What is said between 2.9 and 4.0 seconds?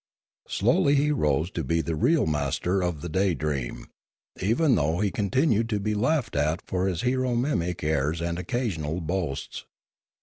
the Daydream^